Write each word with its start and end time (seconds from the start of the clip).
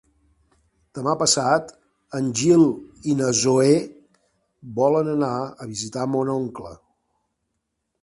Demà 0.99 1.11
passat 1.19 1.69
en 2.21 2.31
Gil 2.41 2.65
i 3.13 3.17
na 3.21 3.29
Zoè 3.43 3.77
volen 4.83 5.15
anar 5.15 5.33
a 5.45 5.73
visitar 5.77 6.11
mon 6.17 6.37
oncle. 6.41 6.77